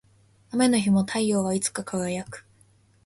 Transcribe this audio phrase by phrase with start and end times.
[0.49, 2.43] 雨の日も太陽はいつか輝く